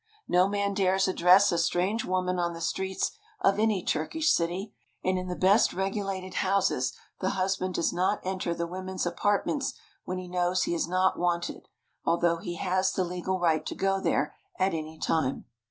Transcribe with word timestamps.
No 0.27 0.47
man 0.49 0.73
dares 0.73 1.07
address 1.07 1.51
a 1.51 1.59
strange 1.59 2.03
woman 2.05 2.39
on 2.39 2.53
the 2.53 2.59
streets 2.61 3.11
of 3.39 3.59
any 3.59 3.83
Turkish 3.85 4.31
city, 4.33 4.73
and 5.03 5.19
in 5.19 5.27
the 5.27 5.35
best 5.35 5.73
regulated 5.73 6.33
houses 6.41 6.93
the 7.19 7.29
husband 7.37 7.75
does 7.75 7.93
not 7.93 8.19
enter 8.23 8.55
the 8.55 8.65
women's 8.65 9.05
apartments 9.05 9.75
when 10.03 10.17
he 10.17 10.27
knows 10.27 10.63
he 10.63 10.73
is 10.73 10.87
not 10.87 11.19
wanted, 11.19 11.67
although 12.03 12.37
he 12.37 12.55
has 12.55 12.91
the 12.93 13.03
legal 13.03 13.37
right 13.39 13.63
to 13.63 13.75
go 13.75 14.01
there 14.01 14.33
at 14.57 14.73
any 14.73 14.97
time. 14.97 15.45